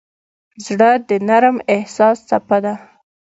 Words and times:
زړه 0.65 0.89
د 1.07 1.09
نرم 1.27 1.57
احساس 1.75 2.17
څپه 2.29 2.57
ده. 2.63 2.73